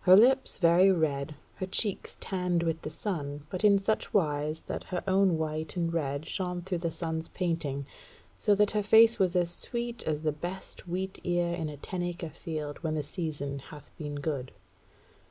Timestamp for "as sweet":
9.36-10.04